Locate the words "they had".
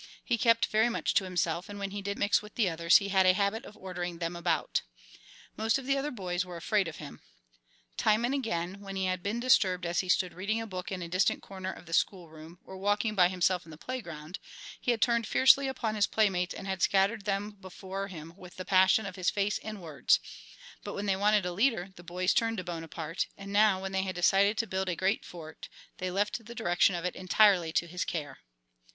23.91-24.15